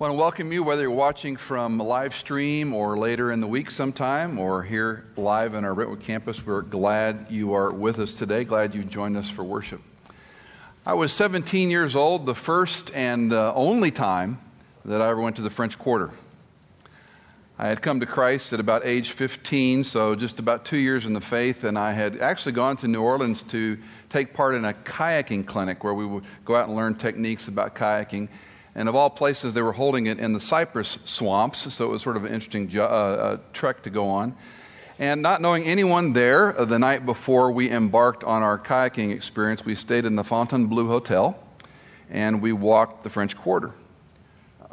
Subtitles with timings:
[0.00, 3.46] want to welcome you, whether you're watching from a live stream or later in the
[3.46, 6.46] week sometime or here live in our Brentwood campus.
[6.46, 8.44] We're glad you are with us today.
[8.44, 9.82] Glad you joined us for worship.
[10.86, 14.40] I was 17 years old, the first and uh, only time
[14.86, 16.12] that I ever went to the French Quarter.
[17.58, 21.12] I had come to Christ at about age 15, so just about two years in
[21.12, 23.76] the faith, and I had actually gone to New Orleans to
[24.08, 27.74] take part in a kayaking clinic where we would go out and learn techniques about
[27.74, 28.30] kayaking.
[28.74, 32.02] And of all places, they were holding it in the cypress swamps, so it was
[32.02, 34.36] sort of an interesting uh, uh, trek to go on.
[34.98, 39.64] And not knowing anyone there uh, the night before we embarked on our kayaking experience,
[39.64, 41.38] we stayed in the Fontainebleau Hotel
[42.10, 43.72] and we walked the French Quarter.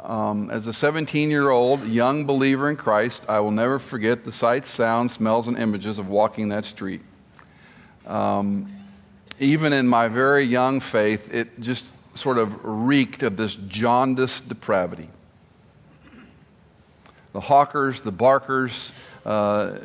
[0.00, 4.32] Um, as a 17 year old young believer in Christ, I will never forget the
[4.32, 7.00] sights, sounds, smells, and images of walking that street.
[8.06, 8.74] Um,
[9.40, 15.08] even in my very young faith, it just sort of reeked of this jaundiced depravity.
[17.32, 18.92] The hawkers, the barkers,
[19.24, 19.78] uh,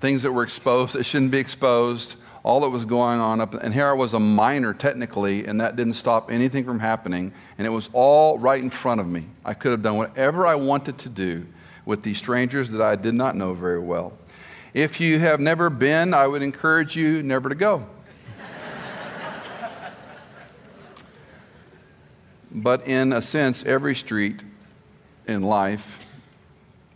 [0.00, 3.74] things that were exposed that shouldn't be exposed, all that was going on up and
[3.74, 7.70] here I was a minor technically and that didn't stop anything from happening and it
[7.70, 9.26] was all right in front of me.
[9.44, 11.46] I could have done whatever I wanted to do
[11.84, 14.14] with these strangers that I did not know very well.
[14.72, 17.86] If you have never been, I would encourage you never to go.
[22.52, 24.42] But in a sense, every street
[25.26, 26.06] in life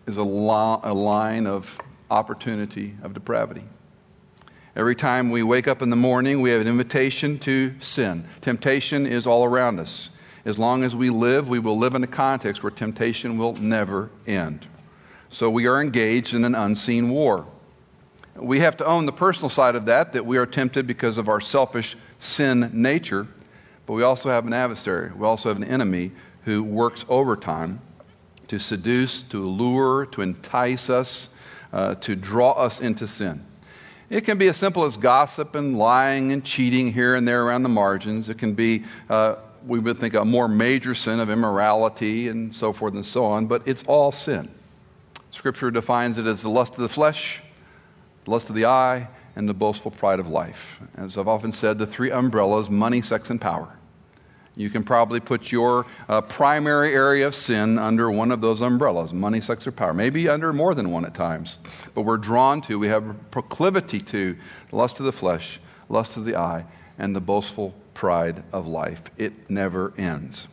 [0.07, 1.79] is a, lo- a line of
[2.11, 3.65] opportunity of depravity.
[4.77, 8.25] Every time we wake up in the morning, we have an invitation to sin.
[8.41, 10.11] Temptation is all around us.
[10.45, 14.11] As long as we live, we will live in a context where temptation will never
[14.27, 14.67] end.
[15.31, 17.47] So we are engaged in an unseen war.
[18.35, 21.29] We have to own the personal side of that, that we are tempted because of
[21.29, 23.29] our selfish sin nature.
[23.87, 25.13] But we also have an adversary.
[25.13, 26.13] We also have an enemy
[26.45, 27.81] who works overtime
[28.49, 31.29] to seduce, to lure, to entice us,
[31.73, 33.45] uh, to draw us into sin.
[34.11, 37.63] It can be as simple as gossip and lying and cheating here and there around
[37.63, 38.29] the margins.
[38.29, 39.37] It can be, uh,
[39.67, 43.47] we would think, a more major sin of immorality and so forth and so on,
[43.47, 44.51] but it's all sin.
[45.31, 47.43] Scripture defines it as the lust of the flesh,
[48.25, 50.81] the lust of the eye, and the boastful pride of life.
[50.97, 53.69] As I've often said, the three umbrellas money, sex, and power.
[54.57, 59.13] You can probably put your uh, primary area of sin under one of those umbrellas
[59.13, 59.93] money, sex, or power.
[59.93, 61.59] Maybe under more than one at times.
[61.95, 64.37] But we're drawn to, we have proclivity to
[64.71, 65.59] lust of the flesh,
[65.89, 66.67] lust of the eye,
[66.99, 69.03] and the boastful pride of life.
[69.17, 70.47] It never ends.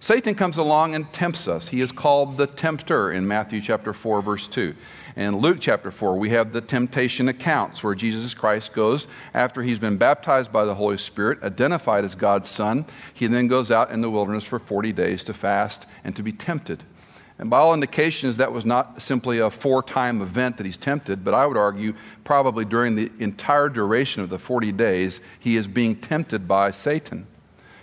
[0.00, 1.68] Satan comes along and tempts us.
[1.68, 4.74] He is called the tempter in Matthew chapter 4 verse 2.
[5.16, 9.78] In Luke chapter 4, we have the temptation accounts where Jesus Christ goes after he's
[9.78, 12.84] been baptized by the Holy Spirit, identified as God's son.
[13.14, 16.32] He then goes out in the wilderness for 40 days to fast and to be
[16.32, 16.82] tempted.
[17.38, 21.24] And by all indications, that was not simply a four time event that he's tempted,
[21.24, 25.68] but I would argue probably during the entire duration of the 40 days, he is
[25.68, 27.26] being tempted by Satan.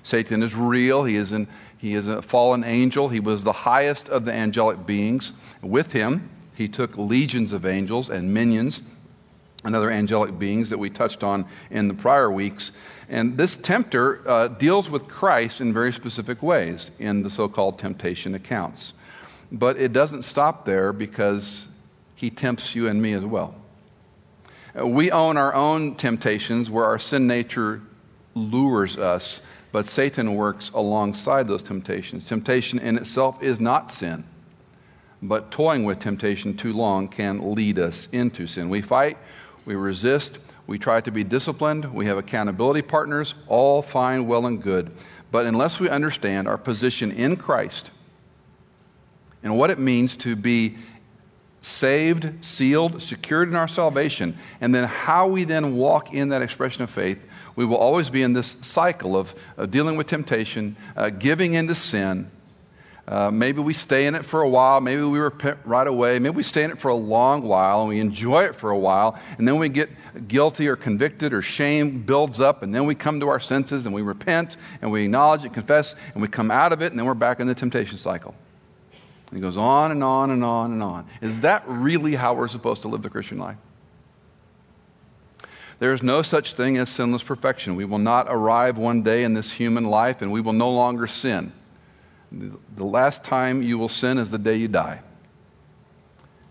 [0.04, 1.06] Satan is real.
[1.06, 1.48] He is, an,
[1.84, 3.10] he is a fallen angel.
[3.10, 5.34] He was the highest of the angelic beings.
[5.62, 8.82] With him, he took legions of angels and minions
[9.66, 12.72] and other angelic beings that we touched on in the prior weeks.
[13.10, 17.80] And this tempter uh, deals with Christ in very specific ways in the so called
[17.80, 18.94] temptation accounts.
[19.52, 21.68] But it doesn't stop there because
[22.16, 23.56] he tempts you and me as well.
[24.80, 27.82] Uh, we own our own temptations where our sin nature
[28.36, 29.42] lures us,
[29.74, 32.24] but Satan works alongside those temptations.
[32.24, 34.24] Temptation in itself is not sin
[35.24, 38.70] but toying with temptation too long can lead us into sin.
[38.70, 39.18] We fight,
[39.66, 44.62] we resist, we try to be disciplined, we have accountability partners, all fine, well, and
[44.62, 44.92] good.
[45.32, 47.90] But unless we understand our position in Christ
[49.42, 50.78] and what it means to be
[51.62, 56.84] saved, sealed, secured in our salvation, and then how we then walk in that expression
[56.84, 57.24] of faith,
[57.56, 61.76] we will always be in this cycle of, of dealing with temptation, uh, giving into
[61.76, 62.32] sin,
[63.06, 64.80] uh, maybe we stay in it for a while.
[64.80, 66.20] Maybe we repent right away.
[66.20, 68.78] Maybe we stay in it for a long while and we enjoy it for a
[68.78, 69.20] while.
[69.38, 69.90] And then we get
[70.28, 72.64] guilty or convicted or shame builds up.
[72.64, 75.96] And then we come to our senses and we repent and we acknowledge and confess,
[76.14, 76.92] and we come out of it.
[76.92, 78.36] And then we're back in the temptation cycle.
[79.30, 81.06] And it goes on and on and on and on.
[81.22, 83.58] Is that really how we're supposed to live the Christian life?
[85.84, 87.76] There is no such thing as sinless perfection.
[87.76, 91.08] We will not arrive one day in this human life and we will no longer
[91.08, 91.52] sin.
[92.32, 95.02] The last time you will sin is the day you die.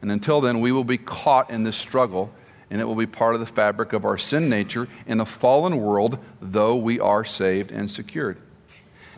[0.03, 2.31] And until then, we will be caught in this struggle,
[2.71, 5.79] and it will be part of the fabric of our sin nature in a fallen
[5.79, 8.37] world, though we are saved and secured.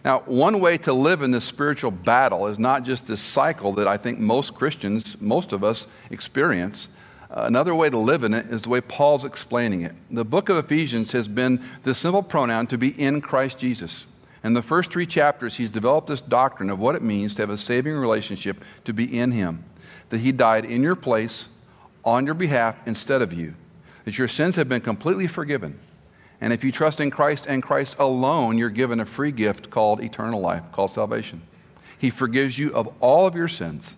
[0.05, 3.89] Now, one way to live in this spiritual battle is not just this cycle that
[3.89, 6.87] I think most Christians, most of us, experience.
[7.35, 9.95] Another way to live in it is the way Paul's explaining it.
[10.11, 14.07] The book of Ephesians has been the simple pronoun to be in Christ Jesus.
[14.45, 17.51] In the first three chapters, he's developed this doctrine of what it means to have
[17.51, 19.65] a saving relationship, to be in him.
[20.11, 21.49] That he died in your place,
[22.05, 23.55] on your behalf, instead of you.
[24.05, 25.79] That your sins have been completely forgiven
[26.45, 30.03] and if you trust in Christ and Christ alone, you're given a free gift called
[30.03, 31.41] eternal life, called salvation.
[31.99, 33.97] He forgives you of all of your sins.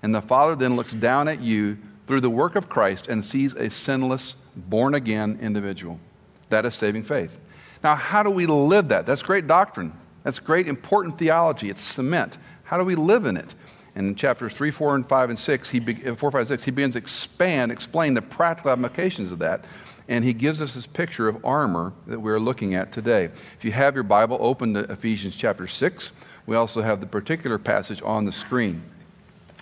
[0.00, 3.54] And the Father then looks down at you through the work of Christ and sees
[3.54, 6.00] a sinless, born again individual.
[6.48, 7.38] That is saving faith.
[7.84, 9.06] Now, how do we live that?
[9.06, 9.92] That's great doctrine.
[10.24, 11.70] That's great, important theology.
[11.70, 12.36] It's cement.
[12.64, 13.54] How do we live in it?
[13.94, 16.70] And in chapters 3, 4, and 5, and 6, he, uh, 4, 5, 6, he
[16.72, 19.64] begins to expand, explain the practical applications of that
[20.08, 23.24] and he gives us this picture of armor that we're looking at today.
[23.24, 26.12] If you have your Bible, open to Ephesians chapter 6.
[26.46, 28.82] We also have the particular passage on the screen.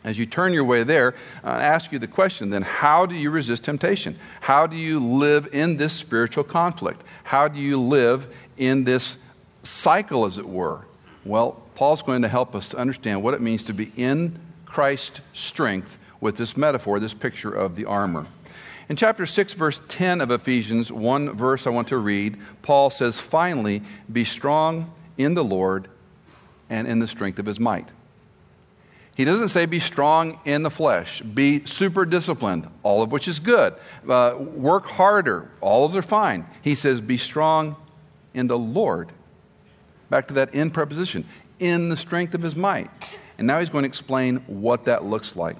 [0.07, 3.17] As you turn your way there, uh, I ask you the question then how do
[3.17, 4.17] you resist temptation?
[4.41, 7.03] How do you live in this spiritual conflict?
[7.25, 9.17] How do you live in this
[9.65, 10.83] cycle, as it were?
[11.25, 15.21] Well, Paul's going to help us to understand what it means to be in Christ's
[15.33, 18.29] strength with this metaphor, this picture of the armor.
[18.89, 23.19] In chapter 6, verse 10 of Ephesians, one verse I want to read, Paul says,
[23.19, 25.89] Finally, be strong in the Lord
[26.71, 27.89] and in the strength of his might.
[29.17, 33.41] He doesn't say be strong in the flesh, be super disciplined, all of which is
[33.41, 33.75] good.
[34.07, 36.47] Uh, work harder, all of those are fine.
[36.61, 37.77] He says be strong
[38.35, 39.11] in the Lord.
[40.11, 41.27] Back to that in preposition,
[41.59, 42.91] in the strength of his might.
[43.39, 45.57] And now he's going to explain what that looks like.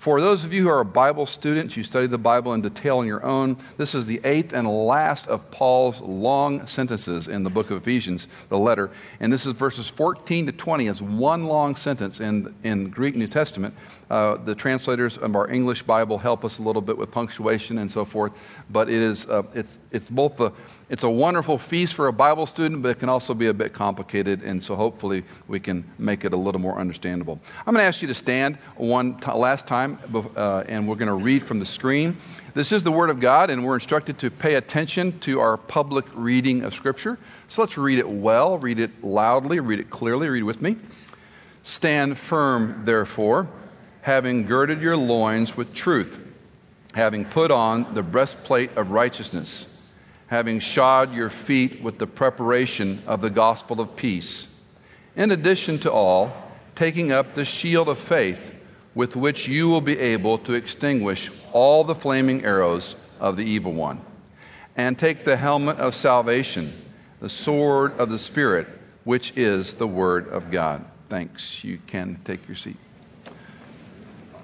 [0.00, 3.06] For those of you who are Bible students, you study the Bible in detail on
[3.06, 7.70] your own, this is the eighth and last of Paul's long sentences in the book
[7.70, 8.90] of Ephesians, the letter.
[9.20, 13.26] And this is verses 14 to 20 as one long sentence in, in Greek New
[13.26, 13.74] Testament.
[14.08, 17.92] Uh, the translators of our English Bible help us a little bit with punctuation and
[17.92, 18.32] so forth,
[18.70, 20.50] but it is, uh, it's, it's both the
[20.90, 23.72] it's a wonderful feast for a Bible student, but it can also be a bit
[23.72, 27.40] complicated, and so hopefully we can make it a little more understandable.
[27.64, 31.06] I'm going to ask you to stand one t- last time, uh, and we're going
[31.06, 32.18] to read from the screen.
[32.54, 36.06] This is the Word of God, and we're instructed to pay attention to our public
[36.12, 37.20] reading of Scripture.
[37.48, 40.76] So let's read it well, read it loudly, read it clearly, read with me.
[41.62, 43.46] Stand firm, therefore,
[44.02, 46.18] having girded your loins with truth,
[46.94, 49.69] having put on the breastplate of righteousness
[50.30, 54.60] having shod your feet with the preparation of the gospel of peace.
[55.16, 56.32] In addition to all,
[56.76, 58.54] taking up the shield of faith,
[58.94, 63.72] with which you will be able to extinguish all the flaming arrows of the evil
[63.72, 64.00] one.
[64.76, 66.72] And take the helmet of salvation,
[67.20, 68.68] the sword of the Spirit,
[69.02, 70.84] which is the Word of God.
[71.08, 71.64] Thanks.
[71.64, 72.76] You can take your seat.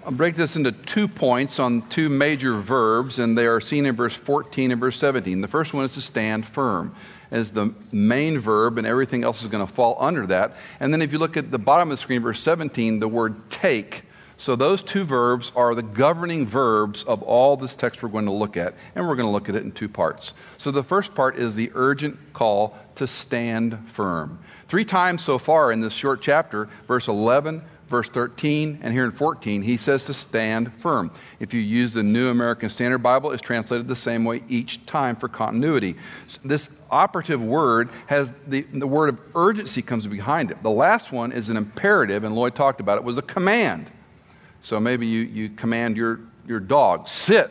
[0.07, 3.97] I'll break this into two points on two major verbs, and they are seen in
[3.97, 5.41] verse 14 and verse 17.
[5.41, 6.95] The first one is to stand firm
[7.33, 10.55] as the main verb, and everything else is going to fall under that.
[10.79, 13.51] And then if you look at the bottom of the screen, verse 17, the word
[13.51, 14.05] take.
[14.37, 18.33] So those two verbs are the governing verbs of all this text we're going to
[18.33, 20.35] look at, and we're going to look at it in two parts.
[20.57, 24.39] So the first part is the urgent call to stand firm.
[24.69, 29.13] Three times so far in this short chapter, verse 11, verse 13 and here in
[29.13, 31.11] 14 he says to stand firm.
[31.39, 35.17] If you use the new american standard bible it's translated the same way each time
[35.17, 35.97] for continuity.
[36.29, 40.63] So this operative word has the, the word of urgency comes behind it.
[40.63, 43.87] The last one is an imperative and lloyd talked about it was a command.
[44.61, 47.51] So maybe you, you command your, your dog sit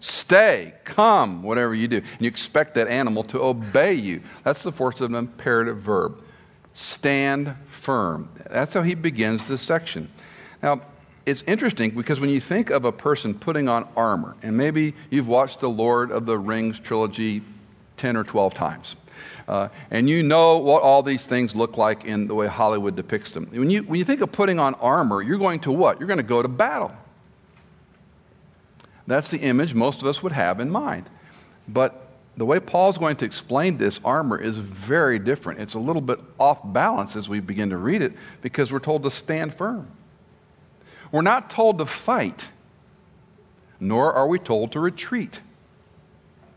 [0.00, 4.22] stay come whatever you do and you expect that animal to obey you.
[4.42, 6.22] That's the force of an imperative verb.
[6.72, 8.28] Stand firm.
[8.50, 10.10] That's how he begins this section.
[10.62, 10.82] Now,
[11.26, 15.28] it's interesting because when you think of a person putting on armor, and maybe you've
[15.28, 17.42] watched the Lord of the Rings trilogy
[17.96, 18.96] 10 or 12 times,
[19.48, 23.32] uh, and you know what all these things look like in the way Hollywood depicts
[23.32, 23.48] them.
[23.50, 25.98] When you, when you think of putting on armor, you're going to what?
[25.98, 26.92] You're going to go to battle.
[29.06, 31.10] That's the image most of us would have in mind.
[31.66, 32.09] But
[32.40, 35.60] the way Paul's going to explain this armor is very different.
[35.60, 39.02] It's a little bit off balance as we begin to read it because we're told
[39.02, 39.86] to stand firm.
[41.12, 42.48] We're not told to fight,
[43.78, 45.42] nor are we told to retreat.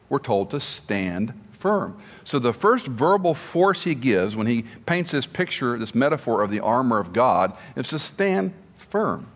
[0.08, 1.98] We're told to stand firm.
[2.24, 6.50] So, the first verbal force he gives when he paints this picture, this metaphor of
[6.50, 9.28] the armor of God, is to stand firm.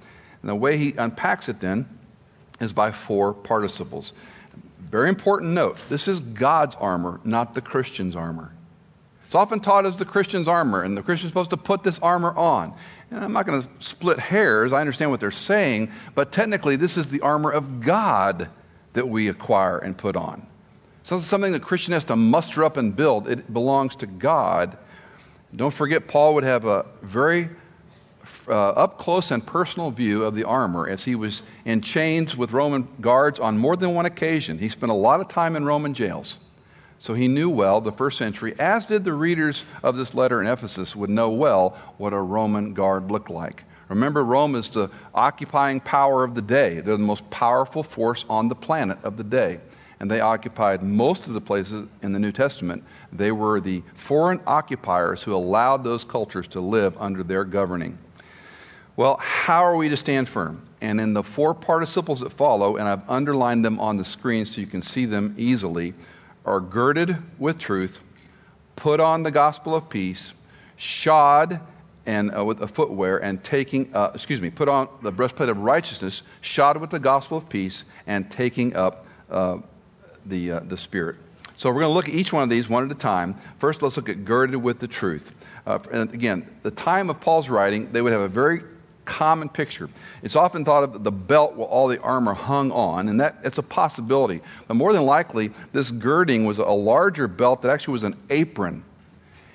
[0.42, 1.90] And the way he unpacks it then
[2.62, 4.14] is by four participles.
[4.90, 8.52] Very important note this is God's armor, not the Christian's armor.
[9.26, 12.34] It's often taught as the Christian's armor, and the Christian's supposed to put this armor
[12.38, 12.74] on.
[13.12, 14.72] And I'm not going to split hairs.
[14.72, 18.50] I understand what they're saying, but technically, this is the armor of God
[18.94, 20.48] that we acquire and put on.
[21.04, 23.28] So it's something the Christian has to muster up and build.
[23.28, 24.78] It belongs to God.
[25.54, 27.50] Don't forget, Paul would have a very
[28.48, 32.52] uh, up close and personal view of the armor as he was in chains with
[32.52, 34.58] Roman guards on more than one occasion.
[34.58, 36.40] He spent a lot of time in Roman jails.
[37.00, 40.48] So he knew well the first century, as did the readers of this letter in
[40.48, 43.64] Ephesus, would know well what a Roman guard looked like.
[43.90, 46.82] Remember, Rome is the occupying power of the day.
[46.82, 49.60] They're the most powerful force on the planet of the day.
[50.00, 52.84] And they occupied most of the places in the New Testament.
[53.12, 57.98] They were the foreign occupiers who allowed those cultures to live under their governing.
[58.98, 60.68] Well, how are we to stand firm?
[60.82, 64.60] And in the four participles that follow, and I've underlined them on the screen so
[64.60, 65.94] you can see them easily,
[66.46, 68.00] are girded with truth,
[68.76, 70.34] put on the gospel of peace,
[70.78, 71.62] shod
[72.08, 75.60] and uh, with a footwear, and taking, uh, excuse me, put on the breastplate of
[75.60, 79.58] righteousness, shod with the gospel of peace, and taking up uh,
[80.26, 81.18] the, uh, the Spirit.
[81.56, 83.36] So we're going to look at each one of these one at a time.
[83.60, 85.34] First, let's look at girded with the truth.
[85.68, 88.62] Uh, and again, the time of Paul's writing, they would have a very
[89.08, 89.90] common picture.
[90.22, 93.58] It's often thought of the belt with all the armor hung on, and that it's
[93.58, 94.42] a possibility.
[94.68, 98.84] But more than likely, this girding was a larger belt that actually was an apron.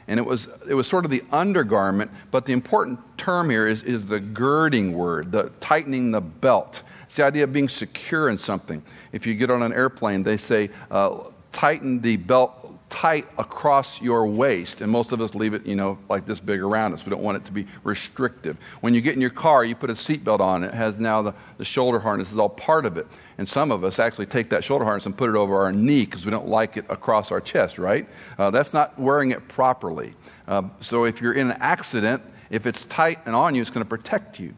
[0.08, 3.82] And it was, it was sort of the undergarment, but the important term here is,
[3.82, 6.82] is the girding word, the tightening the belt.
[7.06, 8.82] It's the idea of being secure in something.
[9.12, 12.61] If you get on an airplane, they say, uh, tighten the belt
[12.92, 14.82] tight across your waist.
[14.82, 17.06] And most of us leave it, you know, like this big around us.
[17.06, 18.58] We don't want it to be restrictive.
[18.82, 20.62] When you get in your car, you put a seatbelt on.
[20.62, 23.06] It has now the, the shoulder harness is all part of it.
[23.38, 26.04] And some of us actually take that shoulder harness and put it over our knee
[26.04, 28.06] because we don't like it across our chest, right?
[28.38, 30.12] Uh, that's not wearing it properly.
[30.46, 33.84] Uh, so if you're in an accident, if it's tight and on you, it's going
[33.84, 34.54] to protect you.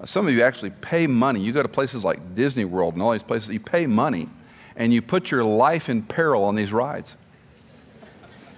[0.00, 1.40] Uh, some of you actually pay money.
[1.40, 4.28] You go to places like Disney World and all these places, you pay money
[4.76, 7.16] and you put your life in peril on these rides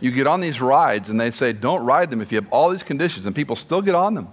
[0.01, 2.71] you get on these rides and they say, don't ride them if you have all
[2.71, 4.29] these conditions, and people still get on them.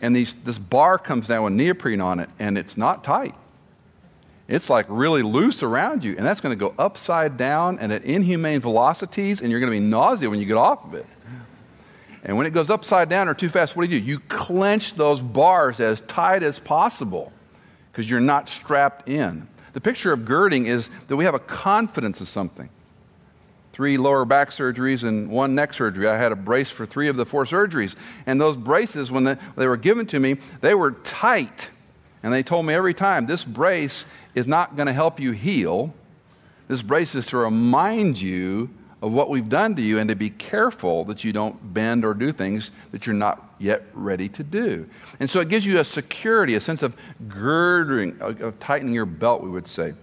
[0.00, 3.34] And these, this bar comes down with neoprene on it, and it's not tight.
[4.46, 8.04] It's like really loose around you, and that's going to go upside down and at
[8.04, 11.06] inhumane velocities, and you're going to be nauseous when you get off of it.
[12.24, 14.06] And when it goes upside down or too fast, what do you do?
[14.06, 17.32] You clench those bars as tight as possible
[17.90, 19.48] because you're not strapped in.
[19.72, 22.68] The picture of girding is that we have a confidence of something
[23.78, 26.08] three lower back surgeries and one neck surgery.
[26.08, 27.94] I had a brace for three of the four surgeries.
[28.26, 31.70] And those braces, when they were given to me, they were tight.
[32.24, 34.04] And they told me every time this brace
[34.34, 35.94] is not going to help you heal.
[36.66, 38.68] This brace is to remind you
[39.00, 42.14] of what we've done to you and to be careful that you don't bend or
[42.14, 44.90] do things that you're not yet ready to do.
[45.20, 46.96] And so it gives you a security, a sense of
[47.28, 49.94] girding, of tightening your belt, we would say.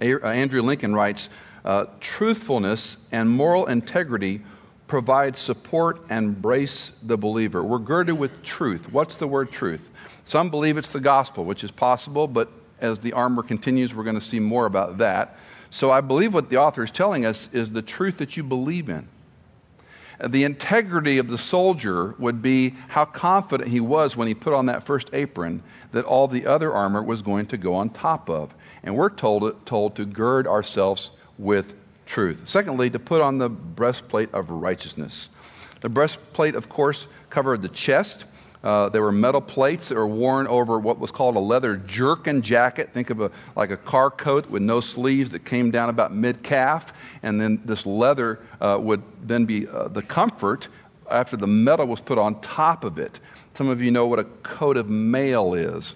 [0.00, 1.28] Uh, Andrew Lincoln writes,
[1.64, 4.42] uh, truthfulness and moral integrity
[4.86, 7.62] provide support and brace the believer.
[7.62, 8.92] We're girded with truth.
[8.92, 9.90] What's the word truth?
[10.24, 14.18] Some believe it's the gospel, which is possible, but as the armor continues, we're going
[14.18, 15.36] to see more about that.
[15.70, 18.90] So I believe what the author is telling us is the truth that you believe
[18.90, 19.08] in.
[20.22, 24.66] The integrity of the soldier would be how confident he was when he put on
[24.66, 28.54] that first apron that all the other armor was going to go on top of.
[28.82, 31.74] And we're told, told to gird ourselves with
[32.06, 32.42] truth.
[32.44, 35.28] Secondly, to put on the breastplate of righteousness.
[35.80, 38.24] The breastplate, of course, covered the chest.
[38.62, 42.42] Uh, there were metal plates that were worn over what was called a leather jerkin
[42.42, 42.92] jacket.
[42.92, 46.44] Think of a, like a car coat with no sleeves that came down about mid
[46.44, 46.92] calf.
[47.24, 50.68] And then this leather uh, would then be uh, the comfort
[51.10, 53.18] after the metal was put on top of it.
[53.54, 55.94] Some of you know what a coat of mail is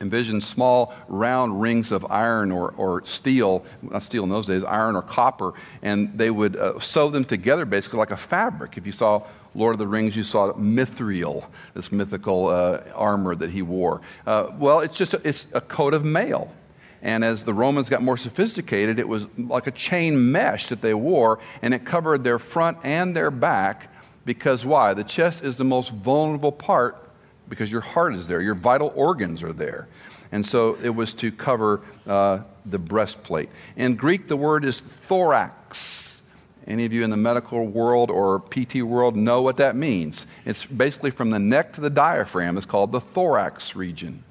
[0.00, 4.96] envision small round rings of iron or, or steel, not steel in those days, iron
[4.96, 8.76] or copper, and they would uh, sew them together basically like a fabric.
[8.76, 9.22] If you saw
[9.54, 14.00] Lord of the Rings, you saw Mithril, this mythical uh, armor that he wore.
[14.26, 16.52] Uh, well, it's just a, it's a coat of mail.
[17.00, 20.94] And as the Romans got more sophisticated, it was like a chain mesh that they
[20.94, 23.92] wore, and it covered their front and their back.
[24.24, 24.94] Because why?
[24.94, 27.07] The chest is the most vulnerable part
[27.48, 29.88] because your heart is there, your vital organs are there.
[30.32, 33.48] And so it was to cover uh, the breastplate.
[33.76, 36.20] In Greek, the word is thorax.
[36.66, 40.26] Any of you in the medical world or PT world know what that means.
[40.44, 42.58] It's basically from the neck to the diaphragm.
[42.58, 44.22] It's called the thorax region.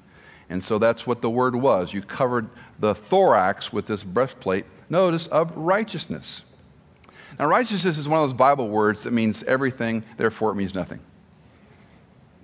[0.48, 1.92] And so that's what the word was.
[1.92, 2.48] You covered
[2.78, 6.42] the thorax with this breastplate, notice, of righteousness.
[7.38, 11.00] Now, righteousness is one of those Bible words that means everything, therefore it means nothing.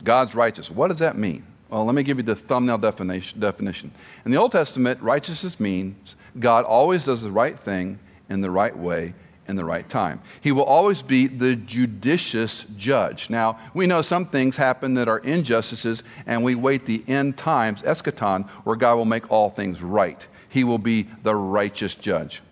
[0.04, 0.70] God's righteous.
[0.70, 1.44] What does that mean?
[1.70, 3.40] Well, let me give you the thumbnail definition.
[3.40, 3.90] definition.
[4.24, 8.76] In the Old Testament, righteousness means God always does the right thing in the right
[8.76, 9.14] way
[9.48, 10.20] in the right time.
[10.40, 13.28] He will always be the judicious judge.
[13.28, 17.82] Now, we know some things happen that are injustices, and we wait the end times,
[17.82, 20.26] eschaton, where God will make all things right.
[20.48, 22.42] He will be the righteous judge.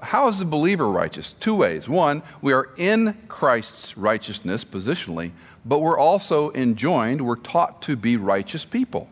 [0.00, 1.34] How is the believer righteous?
[1.38, 1.88] Two ways.
[1.88, 5.30] One, we are in Christ's righteousness positionally,
[5.64, 9.08] but we're also enjoined, we're taught to be righteous people.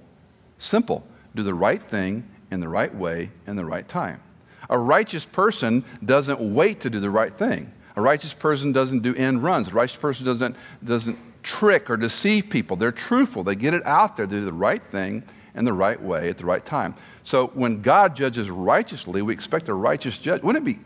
[0.59, 1.07] Simple.
[1.35, 4.21] Do the right thing in the right way in the right time.
[4.69, 7.73] A righteous person doesn't wait to do the right thing.
[7.97, 9.69] A righteous person doesn't do end runs.
[9.69, 12.77] A righteous person doesn't, doesn't trick or deceive people.
[12.77, 13.43] They're truthful.
[13.43, 14.27] They get it out there.
[14.27, 16.95] They do the right thing in the right way at the right time.
[17.25, 20.43] So when God judges righteously, we expect a righteous judge.
[20.43, 20.81] Wouldn't it be?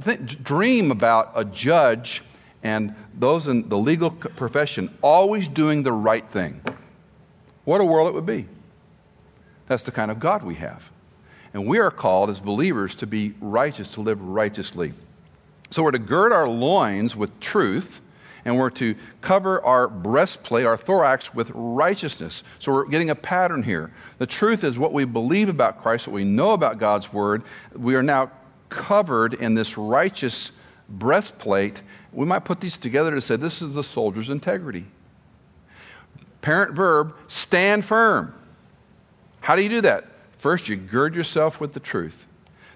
[0.00, 2.22] Think, dream about a judge
[2.62, 6.60] and those in the legal profession always doing the right thing.
[7.64, 8.46] What a world it would be.
[9.66, 10.90] That's the kind of God we have.
[11.54, 14.92] And we are called as believers to be righteous, to live righteously.
[15.70, 18.00] So we're to gird our loins with truth,
[18.44, 22.42] and we're to cover our breastplate, our thorax, with righteousness.
[22.58, 23.92] So we're getting a pattern here.
[24.18, 27.42] The truth is what we believe about Christ, what we know about God's Word.
[27.74, 28.30] We are now
[28.68, 30.50] covered in this righteous
[30.88, 31.82] breastplate.
[32.12, 34.86] We might put these together to say this is the soldier's integrity.
[36.40, 38.34] Parent verb, stand firm.
[39.40, 40.06] How do you do that?
[40.38, 42.26] First, you gird yourself with the truth.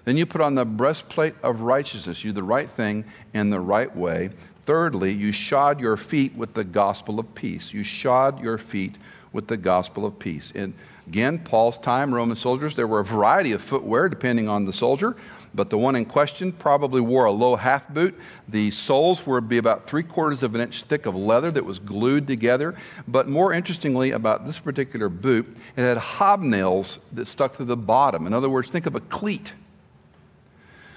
[0.05, 2.23] Then you put on the breastplate of righteousness.
[2.23, 4.31] You do the right thing in the right way.
[4.65, 7.73] Thirdly, you shod your feet with the gospel of peace.
[7.73, 8.95] You shod your feet
[9.31, 10.51] with the gospel of peace.
[10.55, 10.73] And
[11.07, 15.15] again, Paul's time, Roman soldiers, there were a variety of footwear depending on the soldier
[15.55, 18.19] but the one in question probably wore a low half boot.
[18.47, 21.79] The soles would be about three quarters of an inch thick of leather that was
[21.79, 22.75] glued together.
[23.07, 28.25] But more interestingly about this particular boot, it had hobnails that stuck to the bottom.
[28.25, 29.53] In other words, think of a cleat.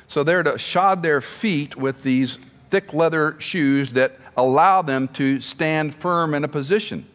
[0.09, 2.39] So they're to shod their feet with these
[2.71, 7.07] thick leather shoes that allow them to stand firm in a position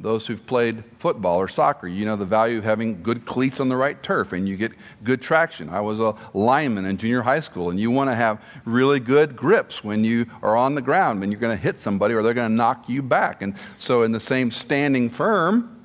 [0.00, 3.68] those who've played football or soccer, you know the value of having good cleats on
[3.68, 5.68] the right turf and you get good traction.
[5.68, 9.36] I was a lineman in junior high school, and you want to have really good
[9.36, 12.34] grips when you are on the ground when you're going to hit somebody or they're
[12.34, 13.42] going to knock you back.
[13.42, 15.84] And so, in the same standing firm,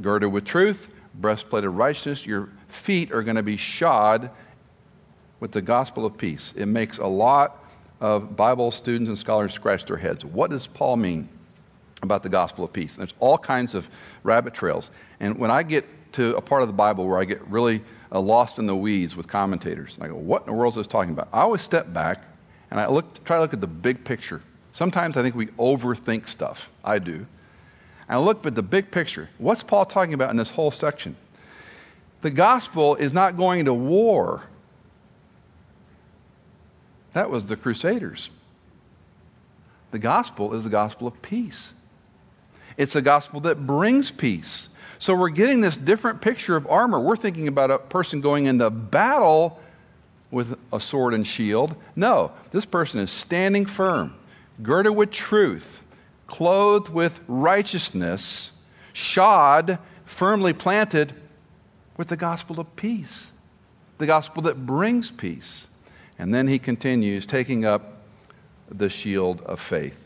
[0.00, 4.30] girded with truth, breastplate of righteousness, your feet are going to be shod
[5.40, 6.52] with the gospel of peace.
[6.56, 7.64] It makes a lot
[8.00, 10.24] of Bible students and scholars scratch their heads.
[10.24, 11.28] What does Paul mean?
[12.02, 12.96] About the gospel of peace.
[12.96, 13.88] There's all kinds of
[14.24, 14.90] rabbit trails.
[15.20, 18.20] And when I get to a part of the Bible where I get really uh,
[18.20, 21.12] lost in the weeds with commentators, I go, what in the world is this talking
[21.12, 21.28] about?
[21.32, 22.24] I always step back
[22.70, 24.42] and I look, try to look at the big picture.
[24.72, 26.70] Sometimes I think we overthink stuff.
[26.84, 27.26] I do.
[28.08, 29.30] And I look at the big picture.
[29.38, 31.16] What's Paul talking about in this whole section?
[32.22, 34.42] The gospel is not going to war.
[37.12, 38.30] That was the Crusaders.
[39.90, 41.72] The gospel is the gospel of peace.
[42.76, 44.68] It's a gospel that brings peace.
[44.98, 47.00] So we're getting this different picture of armor.
[47.00, 49.60] We're thinking about a person going into battle
[50.30, 51.74] with a sword and shield.
[51.96, 54.14] No, this person is standing firm,
[54.62, 55.82] girded with truth,
[56.26, 58.50] clothed with righteousness,
[58.92, 61.14] shod, firmly planted
[61.96, 63.32] with the gospel of peace,
[63.98, 65.66] the gospel that brings peace.
[66.18, 67.98] And then he continues, taking up
[68.70, 70.01] the shield of faith.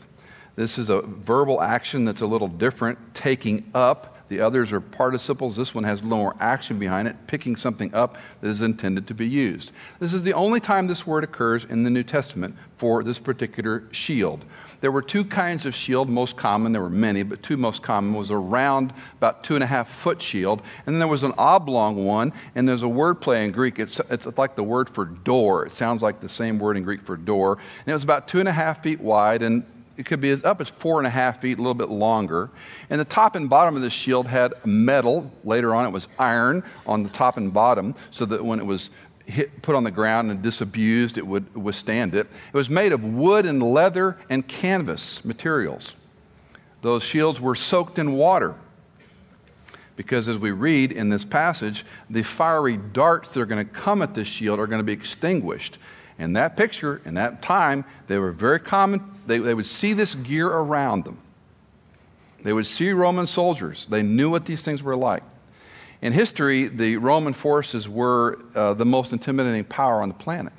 [0.57, 4.15] This is a verbal action that's a little different, taking up.
[4.29, 5.55] The others are participles.
[5.55, 9.05] This one has a little more action behind it, picking something up that is intended
[9.07, 9.71] to be used.
[9.99, 13.83] This is the only time this word occurs in the New Testament for this particular
[13.91, 14.45] shield.
[14.81, 16.71] There were two kinds of shield, most common.
[16.71, 19.87] There were many, but two most common was a round, about two and a half
[19.87, 22.33] foot shield, and then there was an oblong one.
[22.55, 23.77] And there's a word play in Greek.
[23.77, 25.67] It's, it's like the word for door.
[25.67, 27.53] It sounds like the same word in Greek for door.
[27.53, 29.63] And it was about two and a half feet wide and
[29.97, 32.49] it could be as up as four and a half feet, a little bit longer.
[32.89, 35.31] And the top and bottom of the shield had metal.
[35.43, 38.91] Later on, it was iron on the top and bottom, so that when it was
[39.25, 42.27] hit, put on the ground and disabused, it would withstand it.
[42.53, 45.95] It was made of wood and leather and canvas materials.
[46.83, 48.55] Those shields were soaked in water.
[49.95, 54.03] Because as we read in this passage, the fiery darts that are going to come
[54.03, 55.79] at this shield are going to be extinguished.
[56.19, 59.03] In that picture, in that time, they were very common.
[59.27, 61.19] They, they would see this gear around them.
[62.43, 63.85] They would see Roman soldiers.
[63.89, 65.23] They knew what these things were like.
[66.01, 70.53] In history, the Roman forces were uh, the most intimidating power on the planet.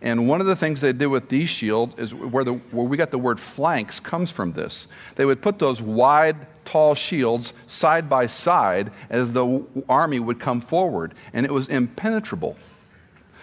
[0.00, 2.96] And one of the things they did with these shields is where, the, where we
[2.96, 4.86] got the word flanks comes from this.
[5.16, 10.60] They would put those wide, tall shields side by side as the army would come
[10.60, 12.56] forward, and it was impenetrable.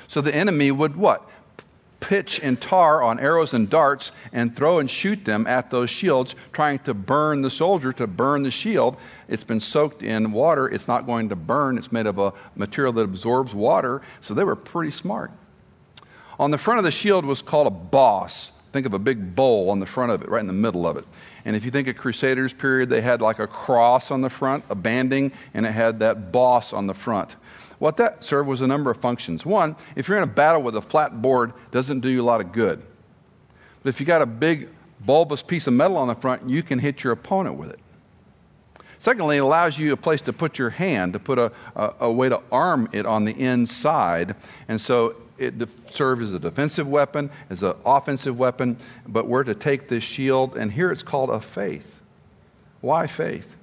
[0.08, 1.28] So the enemy would what?
[2.06, 6.36] Pitch and tar on arrows and darts and throw and shoot them at those shields,
[6.54, 8.96] trying to burn the soldier, to burn the shield.
[9.28, 10.68] It's been soaked in water.
[10.68, 11.80] It's not going to burn.
[11.80, 14.04] It's made of a material that absorbs water.
[14.22, 15.32] So they were pretty smart.
[16.38, 18.52] On the front of the shield was called a boss.
[18.72, 20.98] Think of a big bowl on the front of it, right in the middle of
[20.98, 21.06] it.
[21.44, 24.64] And if you think of Crusaders period, they had like a cross on the front,
[24.70, 27.36] a banding, and it had that boss on the front.
[27.86, 29.46] What that served was a number of functions.
[29.46, 32.42] One, if you're in a battle with a flat board, doesn't do you a lot
[32.42, 32.82] of good.
[33.84, 34.70] But if you got a big
[35.02, 37.80] bulbous piece of metal on the front, you can hit your opponent with it.
[38.98, 42.12] Secondly, it allows you a place to put your hand, to put a, a, a
[42.12, 44.36] way to arm it on the inside.
[44.68, 49.44] And so it de- serves as a defensive weapon, as an offensive weapon, but we're
[49.44, 52.02] to take this shield, and here it's called a faith.
[52.82, 53.55] Why faith?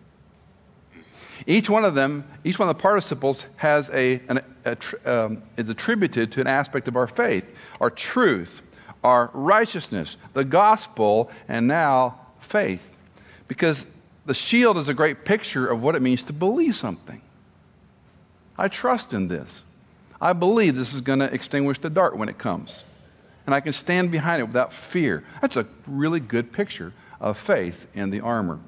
[1.46, 5.68] Each one of them, each one of the participles has a, an, a um, is
[5.68, 7.44] attributed to an aspect of our faith,
[7.81, 8.62] our truth,
[9.02, 12.88] our righteousness, the gospel, and now faith.
[13.48, 13.87] Because
[14.24, 17.20] the shield is a great picture of what it means to believe something.
[18.57, 19.62] I trust in this.
[20.20, 22.85] I believe this is going to extinguish the dart when it comes.
[23.44, 25.24] And I can stand behind it without fear.
[25.40, 28.61] That's a really good picture of faith in the armor.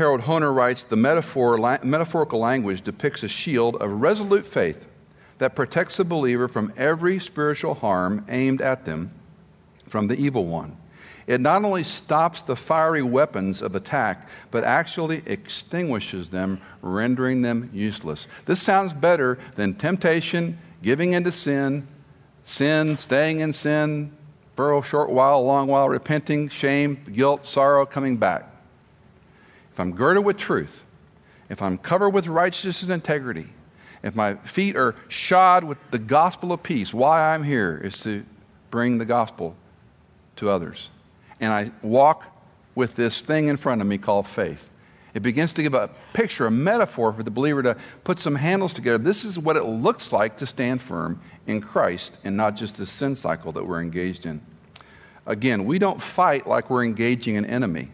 [0.00, 4.86] Harold Hoehner writes The metaphor, la- metaphorical language depicts a shield of resolute faith
[5.36, 9.12] that protects the believer from every spiritual harm aimed at them
[9.86, 10.74] from the evil one.
[11.26, 17.68] It not only stops the fiery weapons of attack, but actually extinguishes them, rendering them
[17.70, 18.26] useless.
[18.46, 21.86] This sounds better than temptation, giving into sin,
[22.46, 24.16] sin, staying in sin
[24.56, 28.49] for a short while, a long while, repenting, shame, guilt, sorrow, coming back
[29.72, 30.84] if I'm girded with truth,
[31.48, 33.48] if I'm covered with righteousness and integrity,
[34.02, 38.24] if my feet are shod with the gospel of peace, why I'm here is to
[38.70, 39.56] bring the gospel
[40.36, 40.88] to others.
[41.40, 42.24] And I walk
[42.74, 44.70] with this thing in front of me called faith.
[45.12, 48.72] It begins to give a picture, a metaphor for the believer to put some handles
[48.72, 48.98] together.
[48.98, 52.86] This is what it looks like to stand firm in Christ and not just the
[52.86, 54.40] sin cycle that we're engaged in.
[55.26, 57.90] Again, we don't fight like we're engaging an enemy.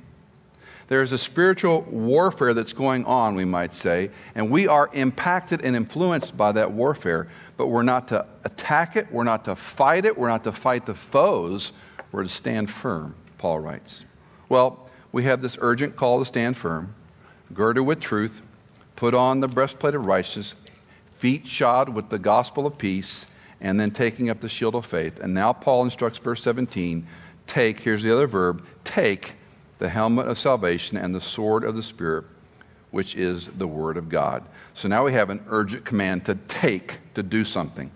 [0.89, 5.75] There's a spiritual warfare that's going on, we might say, and we are impacted and
[5.75, 10.17] influenced by that warfare, but we're not to attack it, we're not to fight it,
[10.17, 11.73] we're not to fight the foes,
[12.13, 14.05] we're to stand firm, Paul writes.
[14.49, 16.95] Well, we have this urgent call to stand firm,
[17.53, 18.41] girded with truth,
[18.95, 20.55] put on the breastplate of righteousness,
[21.19, 23.27] feet shod with the gospel of peace,
[23.61, 25.19] and then taking up the shield of faith.
[25.19, 27.07] And now Paul instructs, verse 17,
[27.49, 29.35] take, here's the other verb, take
[29.79, 32.25] the helmet of salvation, and the sword of the Spirit,
[32.91, 34.45] which is the Word of God.
[34.75, 37.91] So now we have an urgent command to take, to do something.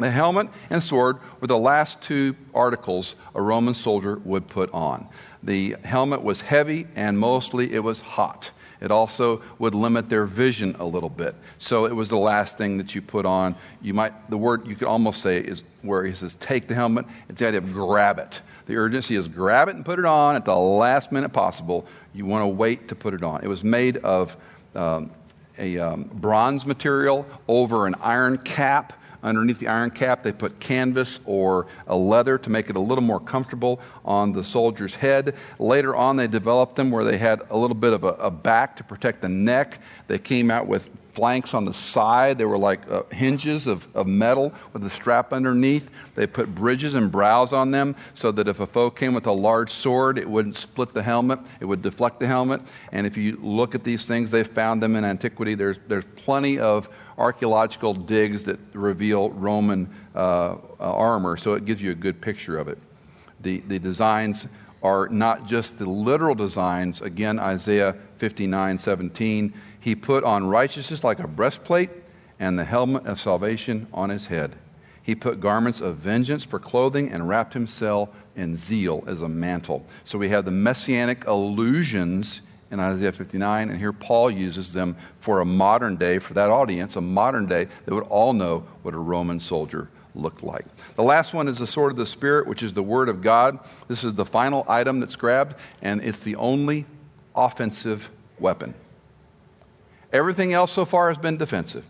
[0.00, 5.06] The helmet and sword were the last two articles a Roman soldier would put on.
[5.42, 8.50] The helmet was heavy and mostly it was hot.
[8.80, 11.34] It also would limit their vision a little bit.
[11.58, 13.54] So it was the last thing that you put on.
[13.82, 17.06] You might, the word you could almost say is where he says, take the helmet.
[17.28, 18.40] It's the idea of grab it.
[18.66, 21.86] The urgency is grab it and put it on at the last minute possible.
[22.14, 23.42] You want to wait to put it on.
[23.42, 24.36] It was made of
[24.74, 25.10] um,
[25.58, 28.94] a um, bronze material over an iron cap.
[29.22, 33.04] Underneath the iron cap, they put canvas or a leather to make it a little
[33.04, 35.34] more comfortable on the soldier's head.
[35.58, 38.76] Later on, they developed them where they had a little bit of a, a back
[38.76, 39.80] to protect the neck.
[40.06, 42.38] They came out with flanks on the side.
[42.38, 45.90] They were like uh, hinges of, of metal with a strap underneath.
[46.14, 49.32] They put bridges and brows on them so that if a foe came with a
[49.32, 52.62] large sword, it wouldn't split the helmet, it would deflect the helmet.
[52.92, 55.54] And if you look at these things, they found them in antiquity.
[55.54, 56.88] There's, there's plenty of
[57.20, 62.58] archaeological digs that reveal Roman uh, uh, armor, so it gives you a good picture
[62.58, 62.78] of it.
[63.40, 64.46] The, the designs
[64.82, 67.00] are not just the literal designs.
[67.02, 71.90] Again, Isaiah 59 17 he put on righteousness like a breastplate
[72.38, 74.56] and the helmet of salvation on his head.
[75.02, 79.86] He put garments of vengeance for clothing and wrapped himself in zeal as a mantle.
[80.04, 85.40] So we have the messianic allusions in Isaiah 59, and here Paul uses them for
[85.40, 88.98] a modern day, for that audience, a modern day that would all know what a
[88.98, 90.64] Roman soldier looked like.
[90.94, 93.58] The last one is the sword of the Spirit, which is the Word of God.
[93.88, 96.86] This is the final item that's grabbed, and it's the only
[97.34, 98.74] offensive weapon.
[100.12, 101.84] Everything else so far has been defensive.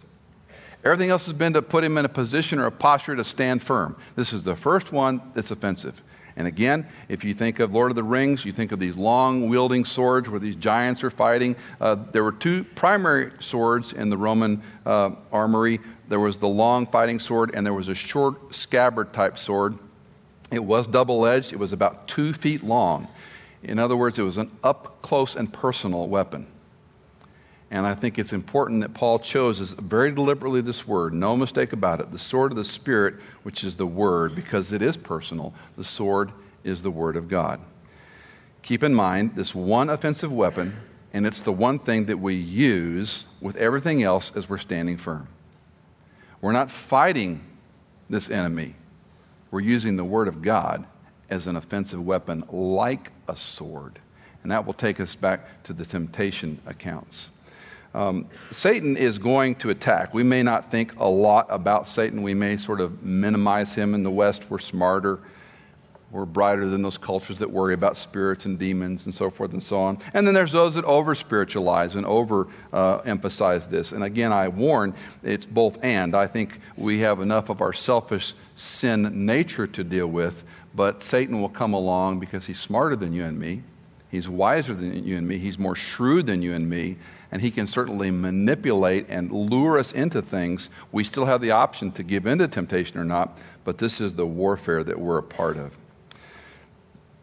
[0.84, 3.62] Everything else has been to put him in a position or a posture to stand
[3.62, 3.96] firm.
[4.16, 6.00] This is the first one that's offensive.
[6.36, 9.48] And again, if you think of Lord of the Rings, you think of these long
[9.48, 11.56] wielding swords where these giants are fighting.
[11.80, 16.88] Uh, there were two primary swords in the Roman uh, armory there was the long
[16.88, 19.78] fighting sword, and there was a short scabbard type sword.
[20.50, 23.06] It was double edged, it was about two feet long.
[23.62, 26.48] In other words, it was an up close and personal weapon.
[27.70, 32.00] And I think it's important that Paul chose very deliberately this word, no mistake about
[32.00, 35.54] it, the sword of the Spirit, which is the word, because it is personal.
[35.76, 36.32] The sword
[36.64, 37.60] is the word of God.
[38.62, 40.74] Keep in mind this one offensive weapon,
[41.12, 45.28] and it's the one thing that we use with everything else as we're standing firm.
[46.40, 47.44] We're not fighting
[48.08, 48.74] this enemy,
[49.52, 50.84] we're using the word of God
[51.28, 54.00] as an offensive weapon, like a sword.
[54.42, 57.28] And that will take us back to the temptation accounts.
[57.92, 60.14] Um, Satan is going to attack.
[60.14, 62.22] We may not think a lot about Satan.
[62.22, 64.48] We may sort of minimize him in the West.
[64.48, 65.18] We're smarter.
[66.12, 69.62] We're brighter than those cultures that worry about spirits and demons and so forth and
[69.62, 69.98] so on.
[70.12, 73.92] And then there's those that over spiritualize and over uh, emphasize this.
[73.92, 76.16] And again, I warn it's both and.
[76.16, 80.42] I think we have enough of our selfish sin nature to deal with,
[80.74, 83.62] but Satan will come along because he's smarter than you and me.
[84.10, 85.38] He's wiser than you and me.
[85.38, 86.96] He's more shrewd than you and me
[87.32, 90.68] and he can certainly manipulate and lure us into things.
[90.90, 94.14] We still have the option to give in to temptation or not, but this is
[94.14, 95.76] the warfare that we're a part of.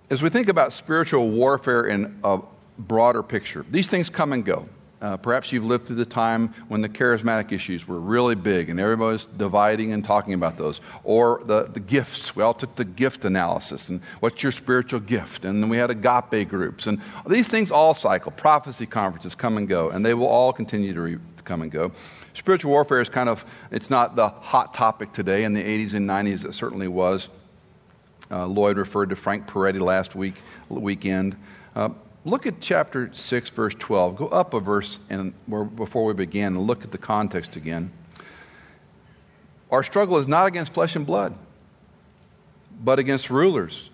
[0.10, 2.39] As we think about spiritual warfare in a
[2.80, 4.70] broader picture, these things come and go.
[4.99, 8.79] Uh, perhaps you've lived through the time when the charismatic issues were really big and
[8.79, 10.81] everybody was dividing and talking about those.
[11.03, 12.36] Or the, the gifts.
[12.36, 15.45] We all took the gift analysis and what's your spiritual gift?
[15.45, 16.88] And then we had agape groups.
[16.88, 18.31] And these things all cycle.
[18.31, 21.71] Prophecy conferences come and go, and they will all continue to, re- to come and
[21.71, 21.91] go.
[22.33, 25.43] Spiritual warfare is kind of, it's not the hot topic today.
[25.43, 27.29] In the 80s and 90s, it certainly was.
[28.31, 30.36] Uh, Lloyd referred to Frank Peretti last week,
[30.69, 31.36] weekend.
[31.75, 31.89] Uh,
[32.25, 34.15] Look at chapter 6, verse 12.
[34.17, 35.34] Go up a verse and
[35.75, 37.91] before we begin look at the context again.
[39.71, 41.34] Our struggle is not against flesh and blood,
[42.84, 43.89] but against rulers,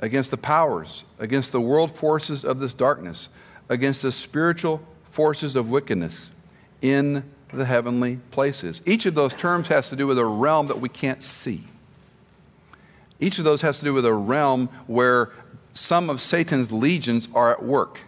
[0.00, 3.28] against the powers, against the world forces of this darkness,
[3.68, 6.30] against the spiritual forces of wickedness
[6.80, 8.80] in the heavenly places.
[8.86, 11.64] Each of those terms has to do with a realm that we can't see.
[13.18, 15.30] Each of those has to do with a realm where
[15.74, 18.00] some of Satan's legions are at work.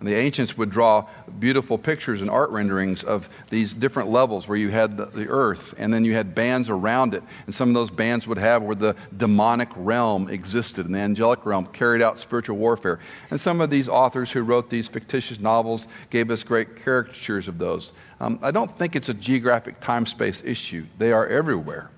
[0.00, 1.08] And the ancients would draw
[1.40, 5.74] beautiful pictures and art renderings of these different levels where you had the, the, earth
[5.76, 7.22] and then you had bands around it.
[7.46, 11.44] And some of those bands would have where the demonic realm existed and the angelic
[11.44, 13.00] realm carried out spiritual warfare.
[13.30, 17.58] And some of these authors who wrote these fictitious novels gave us great caricatures of
[17.58, 17.92] those.
[18.20, 21.90] Um, I don't think it's a geographic time space issue, they are everywhere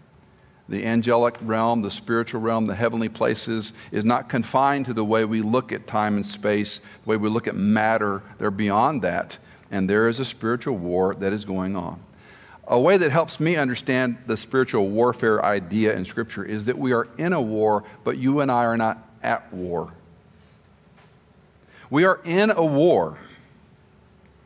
[0.71, 5.25] the angelic realm, the spiritual realm, the heavenly places, is not confined to the way
[5.25, 8.23] we look at time and space, the way we look at matter.
[8.39, 9.37] They're beyond that.
[9.73, 12.01] And there is a spiritual war that is going on.
[12.69, 16.93] A way that helps me understand the spiritual warfare idea in Scripture is that we
[16.93, 19.93] are in a war, but you and I are not at war.
[21.91, 23.19] We are in a war.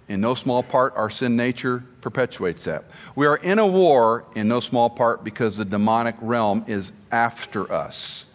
[0.09, 2.85] In no small part, our sin nature perpetuates that.
[3.17, 7.73] We are in a war in no small part because the demonic realm is after
[7.73, 8.27] us.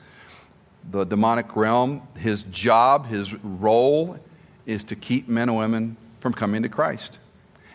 [0.89, 4.17] The demonic realm, his job, his role
[4.65, 7.19] is to keep men and women from coming to Christ.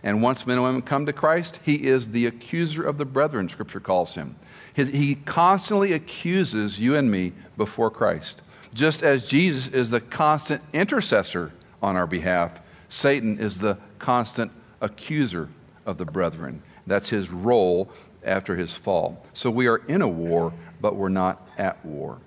[0.03, 3.49] And once men and women come to Christ, he is the accuser of the brethren,
[3.49, 4.37] Scripture calls him.
[4.75, 8.43] He constantly accuses you and me before Christ.
[8.75, 12.61] Just as Jesus is the constant intercessor on our behalf,
[12.95, 15.49] Satan is the constant accuser
[15.85, 16.63] of the brethren.
[16.87, 17.91] That's his role
[18.23, 19.27] after his fall.
[19.33, 22.19] So we are in a war, but we're not at war.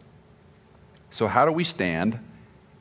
[1.10, 2.20] So, how do we stand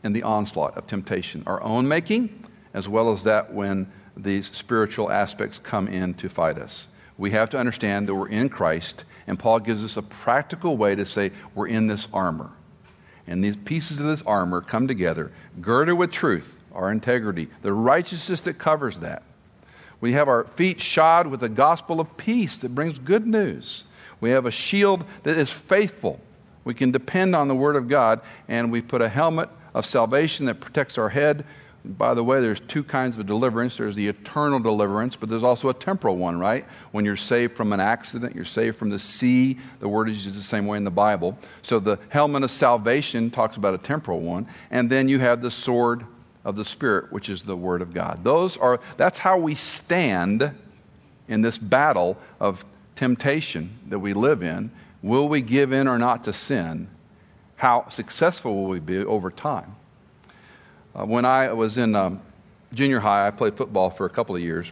[0.03, 1.45] in the onslaught of temptation?
[1.47, 2.45] Our own making,
[2.75, 6.89] as well as that when these spiritual aspects come in to fight us.
[7.17, 10.97] We have to understand that we're in Christ, and Paul gives us a practical way
[10.97, 12.51] to say we're in this armor.
[13.29, 18.43] And these pieces of this armor come together, girded with truth, our integrity, the righteousness
[18.43, 19.23] that covers that.
[20.01, 23.85] We have our feet shod with the gospel of peace that brings good news.
[24.21, 26.21] We have a shield that is faithful.
[26.65, 30.47] We can depend on the word of God, and we put a helmet of salvation
[30.47, 31.45] that protects our head.
[31.85, 33.77] By the way, there's two kinds of deliverance.
[33.77, 36.65] There's the eternal deliverance, but there's also a temporal one, right?
[36.91, 39.59] When you're saved from an accident, you're saved from the sea.
[39.79, 41.39] The word is used the same way in the Bible.
[41.63, 44.49] So the helmet of salvation talks about a temporal one.
[44.73, 46.05] And then you have the sword
[46.47, 48.23] of the Spirit, which is the Word of God.
[48.23, 50.55] Those are, that's how we stand
[51.27, 54.71] in this battle of temptation that we live in,
[55.03, 56.87] will we give in or not to sin?
[57.57, 59.75] How successful will we be over time?
[60.95, 62.23] Uh, when I was in um,
[62.73, 64.71] junior high, I played football for a couple of years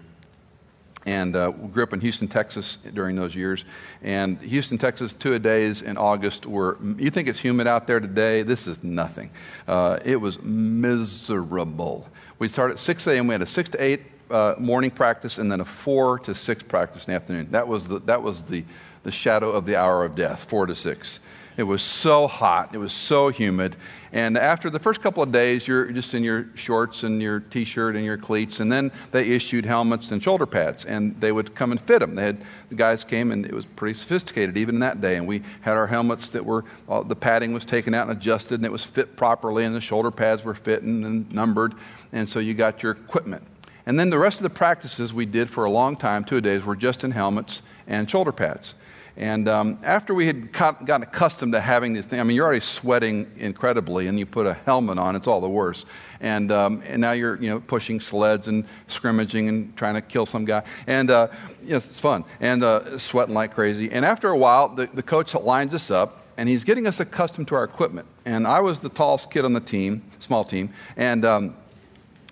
[1.07, 3.65] and uh, grew up in Houston, Texas during those years.
[4.03, 8.01] And Houston, Texas, two a days in August were, you think it's humid out there
[8.01, 8.43] today?
[8.43, 9.31] This is nothing.
[9.69, 12.07] Uh, it was miserable.
[12.39, 15.53] We started at 6 a.m., we had a 6 to 8 uh, morning practice and
[15.53, 17.49] then a 4 to 6 practice in the afternoon.
[17.51, 18.65] That was the, that was the,
[19.03, 21.21] the shadow of the hour of death, 4 to 6.
[21.57, 22.75] It was so hot.
[22.75, 23.77] It was so humid.
[24.13, 27.65] And after the first couple of days, you're just in your shorts and your t
[27.65, 28.59] shirt and your cleats.
[28.59, 32.17] And then they issued helmets and shoulder pads, and they would come and fit them.
[32.17, 32.39] They had,
[32.71, 35.17] the guys came, and it was pretty sophisticated even that day.
[35.17, 38.67] And we had our helmets that were, the padding was taken out and adjusted, and
[38.67, 41.75] it was fit properly, and the shoulder pads were fitting and numbered.
[42.13, 43.45] And so you got your equipment.
[43.87, 46.65] And then the rest of the practices we did for a long time, two days,
[46.65, 48.75] were just in helmets and shoulder pads.
[49.17, 52.61] And um, after we had gotten accustomed to having this thing, I mean, you're already
[52.61, 55.87] sweating incredibly, and you put a helmet on, it's all the worse.
[56.21, 60.27] And, um, and now you're, you know, pushing sleds and scrimmaging and trying to kill
[60.27, 60.65] some guy.
[60.89, 61.29] And uh,
[61.63, 63.91] you know, it's fun, and uh, sweating like crazy.
[63.91, 67.47] And after a while, the, the coach lines us up, and he's getting us accustomed
[67.49, 68.09] to our equipment.
[68.25, 71.57] And I was the tallest kid on the team, small team, and um,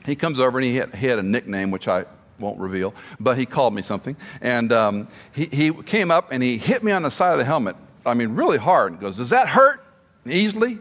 [0.04, 2.06] he comes over and he had, he had a nickname, which I
[2.38, 4.16] won't reveal, but he called me something.
[4.40, 7.44] And um, he, he came up and he hit me on the side of the
[7.44, 7.76] helmet.
[8.04, 8.94] I mean, really hard.
[8.94, 9.84] He goes, Does that hurt?
[10.26, 10.78] Easily?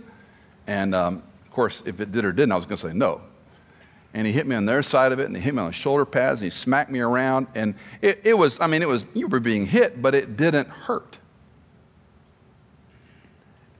[0.67, 3.21] And um, of course, if it did or didn't, I was going to say no.
[4.13, 5.73] And he hit me on their side of it, and he hit me on the
[5.73, 7.47] shoulder pads, and he smacked me around.
[7.55, 10.67] And it, it was, I mean, it was, you were being hit, but it didn't
[10.67, 11.17] hurt.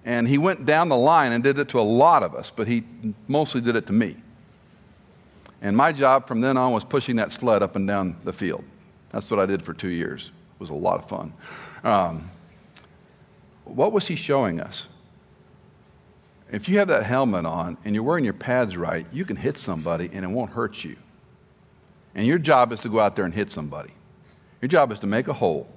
[0.06, 2.68] And he went down the line and did it to a lot of us, but
[2.68, 2.84] he
[3.28, 4.18] mostly did it to me.
[5.62, 8.64] And my job from then on was pushing that sled up and down the field.
[9.10, 10.32] That's what I did for two years.
[10.56, 11.34] It was a lot of fun.
[11.84, 12.32] Um,
[13.66, 14.88] what was he showing us?
[16.52, 19.58] If you have that helmet on and you're wearing your pads right, you can hit
[19.58, 20.98] somebody and it won't hurt you.
[22.14, 23.92] And your job is to go out there and hit somebody.
[24.62, 25.70] Your job is to make a hole.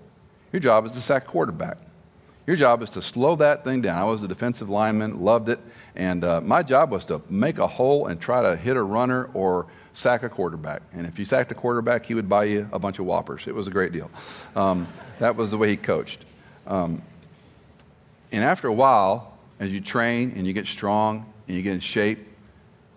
[0.52, 1.78] Your job is to sack quarterback.
[2.46, 3.98] Your job is to slow that thing down.
[3.98, 5.58] I was a defensive lineman, loved it,
[5.96, 9.30] and uh, my job was to make a hole and try to hit a runner
[9.32, 10.82] or sack a quarterback.
[10.92, 13.46] And if you sacked a quarterback, he would buy you a bunch of whoppers.
[13.46, 14.10] It was a great deal.
[14.54, 14.86] Um,
[15.20, 16.24] that was the way he coached.
[16.66, 17.02] Um,
[18.30, 21.80] and after a while, as you train and you get strong and you get in
[21.80, 22.26] shape,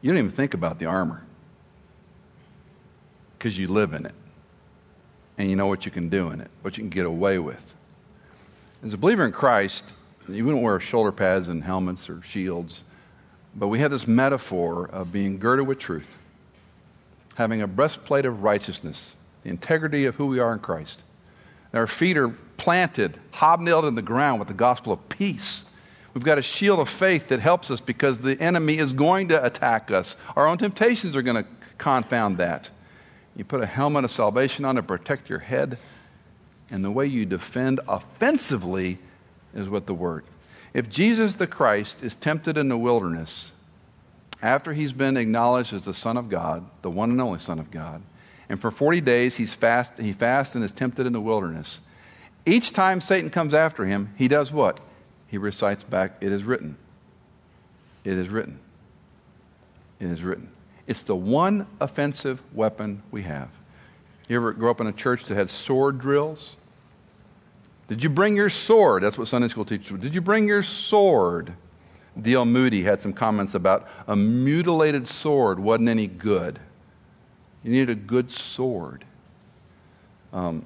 [0.01, 1.23] you don't even think about the armor
[3.38, 4.15] because you live in it
[5.38, 7.75] and you know what you can do in it, what you can get away with.
[8.88, 9.84] As a believer in Christ,
[10.30, 12.86] you wouldn't wear shoulder pads and helmets or shields,
[13.54, 16.15] but we have this metaphor of being girded with truth,
[17.36, 19.12] having a breastplate of righteousness,
[19.43, 21.02] the integrity of who we are in Christ.
[21.73, 25.65] Our feet are planted, hobnailed in the ground with the gospel of peace.
[26.13, 29.45] We've got a shield of faith that helps us because the enemy is going to
[29.45, 30.15] attack us.
[30.38, 32.69] Our own temptations are going to confound that.
[33.36, 35.78] You put a helmet of salvation on to protect your head
[36.69, 38.99] and the way you defend offensively
[39.53, 40.25] is with the word.
[40.73, 43.51] If Jesus the Christ is tempted in the wilderness,
[44.41, 47.71] after he's been acknowledged as the Son of God, the one and only Son of
[47.71, 48.01] God,
[48.49, 51.80] and for 40 days he's fast, he fasts and is tempted in the wilderness,
[52.45, 54.80] each time Satan comes after him, he does what?
[55.27, 56.77] He recites back, It is written.
[58.03, 58.60] It is written.
[59.99, 60.49] It is written.
[60.86, 63.49] It's the one offensive weapon we have.
[64.28, 66.56] You ever grow up in a church that had sword drills?
[67.88, 69.04] Did you bring your sword?
[69.04, 71.54] That's what Sunday school teachers Did you bring your sword?
[72.22, 72.46] D.L.
[72.46, 76.60] Moody had some comments about a mutilated sword wasn't any good.
[77.63, 79.06] You need a good sword.
[80.34, 80.66] Um,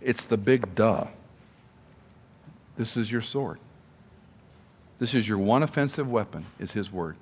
[0.00, 1.06] it's the big duh.
[2.76, 3.58] This is your sword.
[4.98, 7.16] This is your one offensive weapon, is his word.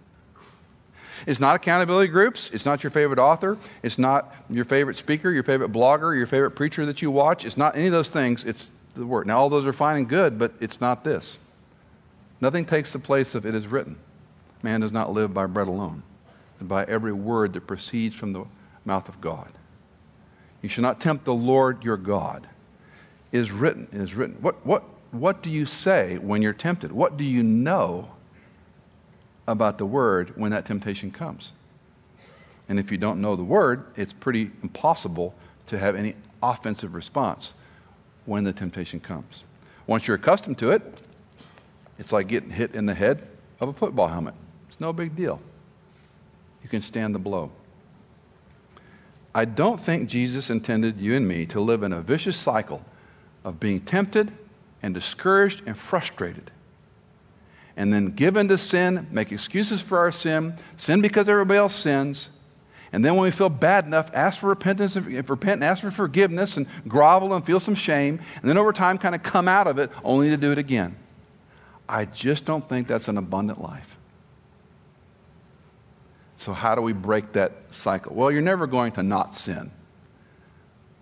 [1.27, 2.51] It's not accountability groups.
[2.53, 3.59] It's not your favorite author.
[3.83, 7.45] It's not your favorite speaker, your favorite blogger, your favorite preacher that you watch.
[7.45, 8.45] It's not any of those things.
[8.45, 9.27] It's the Word.
[9.27, 11.39] Now, all those are fine and good, but it's not this.
[12.41, 13.97] Nothing takes the place of it is written.
[14.63, 16.03] Man does not live by bread alone,
[16.59, 18.45] but by every word that proceeds from the
[18.85, 19.49] mouth of God.
[20.61, 22.49] You shall not tempt the Lord your God.
[23.33, 23.89] It is written.
[23.93, 24.37] It is written.
[24.41, 26.93] What, what, what do you say when you're tempted?
[26.93, 28.11] What do you know
[29.47, 31.53] about the word when that temptation comes.
[32.69, 35.35] And if you don't know the word, it's pretty impossible
[35.67, 37.53] to have any offensive response
[38.25, 39.45] when the temptation comes.
[39.87, 40.83] Once you're accustomed to it,
[41.99, 43.27] it's like getting hit in the head
[43.61, 44.35] of a football helmet.
[44.69, 45.41] It's no big deal.
[46.63, 47.51] You can stand the blow.
[49.35, 52.85] I don't think Jesus intended you and me to live in a vicious cycle
[53.45, 54.33] of being tempted
[54.83, 56.51] and discouraged and frustrated.
[57.77, 61.75] And then give in to sin, make excuses for our sin, sin because everybody else
[61.75, 62.29] sins.
[62.93, 65.91] And then when we feel bad enough, ask for repentance and repent and ask for
[65.91, 68.21] forgiveness and grovel and feel some shame.
[68.41, 70.97] And then over time, kind of come out of it only to do it again.
[71.89, 73.97] I just don't think that's an abundant life.
[76.37, 78.15] So, how do we break that cycle?
[78.15, 79.71] Well, you're never going to not sin.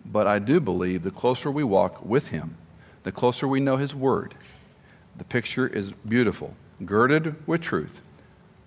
[0.05, 2.57] But I do believe the closer we walk with Him,
[3.03, 4.35] the closer we know His Word.
[5.21, 6.55] The picture is beautiful.
[6.83, 8.01] Girded with truth,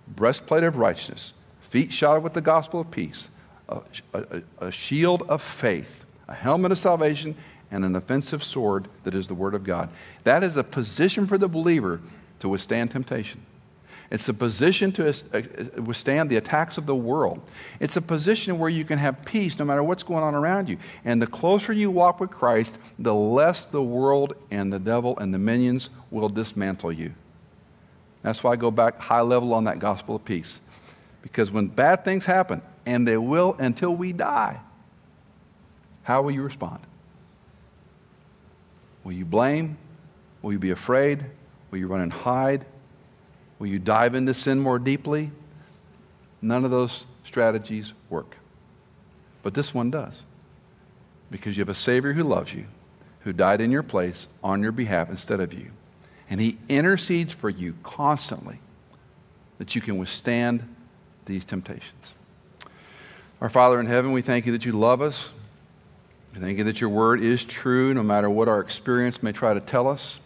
[0.07, 3.27] breastplate of righteousness, feet shod with the gospel of peace,
[3.67, 3.81] a,
[4.13, 7.35] a, a shield of faith, a helmet of salvation,
[7.71, 9.89] and an offensive sword that is the Word of God.
[10.25, 11.99] That is a position for the believer
[12.41, 13.41] to withstand temptation.
[14.13, 15.41] It's a position to uh,
[15.81, 17.41] withstand the attacks of the world.
[17.79, 20.77] It's a position where you can have peace no matter what's going on around you.
[21.03, 25.33] And the closer you walk with Christ, the less the world and the devil and
[25.33, 27.15] the minions will dismantle you.
[28.21, 30.59] That's why I go back high level on that gospel of peace.
[31.23, 34.59] Because when bad things happen, and they will until we die,
[36.03, 36.81] how will you respond?
[39.03, 39.75] Will you blame?
[40.43, 41.25] Will you be afraid?
[41.71, 42.63] Will you run and hide?
[43.59, 45.31] Will you dive into sin more deeply?
[46.41, 48.37] None of those strategies work.
[49.41, 50.21] But this one does.
[51.31, 52.65] Because you have a Savior who loves you,
[53.21, 55.71] who died in your place on your behalf instead of you.
[56.29, 58.59] And He intercedes for you constantly
[59.57, 60.67] that you can withstand
[61.25, 62.13] these temptations.
[63.39, 65.29] Our Father in heaven, we thank you that you love us.
[66.33, 69.53] We thank you that your word is true no matter what our experience may try
[69.53, 70.19] to tell us.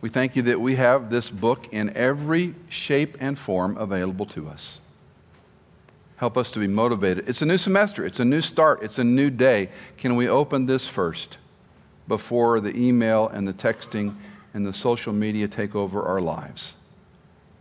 [0.00, 4.48] We thank you that we have this book in every shape and form available to
[4.48, 4.78] us.
[6.16, 7.28] Help us to be motivated.
[7.28, 9.70] It's a new semester, it's a new start, it's a new day.
[9.96, 11.38] Can we open this first
[12.06, 14.14] before the email and the texting
[14.54, 16.74] and the social media take over our lives?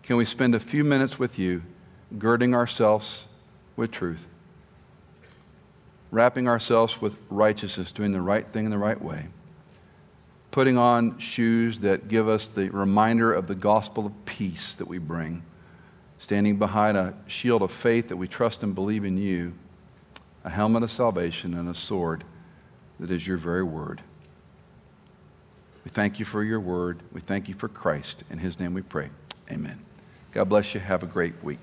[0.04, 1.64] Can we spend a few minutes with you,
[2.18, 3.26] girding ourselves
[3.76, 4.26] with truth,
[6.12, 9.28] wrapping ourselves with righteousness, doing the right thing in the right way?
[10.58, 14.98] Putting on shoes that give us the reminder of the gospel of peace that we
[14.98, 15.44] bring,
[16.18, 19.54] standing behind a shield of faith that we trust and believe in you,
[20.44, 22.24] a helmet of salvation, and a sword
[23.00, 24.02] that is your very word.
[25.86, 27.04] We thank you for your word.
[27.14, 28.24] We thank you for Christ.
[28.32, 29.12] In his name we pray.
[29.52, 29.78] Amen.
[30.32, 30.80] God bless you.
[30.80, 31.60] Have a great week.